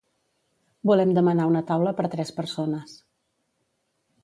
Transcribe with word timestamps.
Volem 0.89 1.11
demanar 1.17 1.45
una 1.51 1.61
taula 1.69 1.95
per 2.01 2.07
tres 2.15 2.33
persones. 2.41 2.99